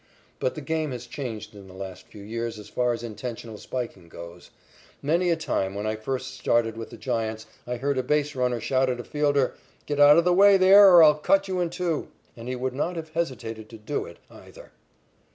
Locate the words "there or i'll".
10.57-11.13